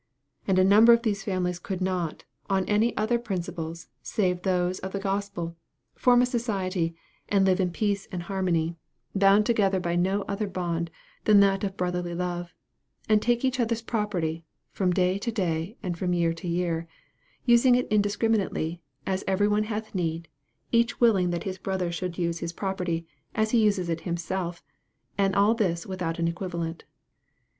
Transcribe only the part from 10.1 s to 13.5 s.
other bond than that of brotherly love, and take of